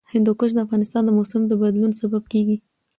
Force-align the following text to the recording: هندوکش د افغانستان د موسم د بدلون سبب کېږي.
هندوکش 0.13 0.51
د 0.53 0.59
افغانستان 0.65 1.01
د 1.05 1.09
موسم 1.17 1.41
د 1.47 1.53
بدلون 1.61 1.91
سبب 2.01 2.23
کېږي. 2.33 2.57